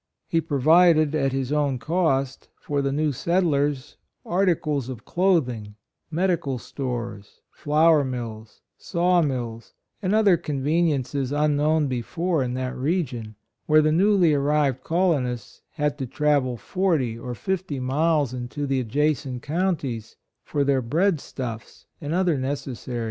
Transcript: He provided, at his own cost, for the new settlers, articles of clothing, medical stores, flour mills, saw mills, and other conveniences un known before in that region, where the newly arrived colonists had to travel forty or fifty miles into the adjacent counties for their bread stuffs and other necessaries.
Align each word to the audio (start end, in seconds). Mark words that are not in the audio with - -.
He 0.27 0.41
provided, 0.41 1.13
at 1.13 1.31
his 1.31 1.51
own 1.51 1.77
cost, 1.77 2.49
for 2.55 2.81
the 2.81 2.91
new 2.91 3.11
settlers, 3.11 3.97
articles 4.25 4.89
of 4.89 5.05
clothing, 5.05 5.75
medical 6.09 6.57
stores, 6.57 7.41
flour 7.51 8.03
mills, 8.03 8.61
saw 8.79 9.21
mills, 9.21 9.75
and 10.01 10.15
other 10.15 10.37
conveniences 10.37 11.31
un 11.31 11.55
known 11.55 11.85
before 11.85 12.41
in 12.41 12.55
that 12.55 12.75
region, 12.75 13.35
where 13.67 13.83
the 13.83 13.91
newly 13.91 14.33
arrived 14.33 14.81
colonists 14.83 15.61
had 15.73 15.99
to 15.99 16.07
travel 16.07 16.57
forty 16.57 17.15
or 17.15 17.35
fifty 17.35 17.79
miles 17.79 18.33
into 18.33 18.65
the 18.65 18.79
adjacent 18.79 19.43
counties 19.43 20.15
for 20.43 20.63
their 20.63 20.81
bread 20.81 21.19
stuffs 21.19 21.85
and 22.01 22.11
other 22.11 22.39
necessaries. 22.39 22.99